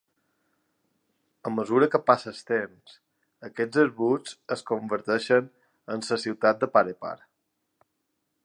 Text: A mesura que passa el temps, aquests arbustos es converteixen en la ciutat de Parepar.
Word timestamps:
A 1.49 1.51
mesura 1.57 1.87
que 1.95 1.99
passa 2.07 2.29
el 2.31 2.39
temps, 2.51 2.95
aquests 3.49 3.83
arbustos 3.83 4.57
es 4.59 4.67
converteixen 4.73 5.55
en 5.97 6.05
la 6.11 6.23
ciutat 6.27 6.65
de 6.65 6.75
Parepar. 6.79 7.17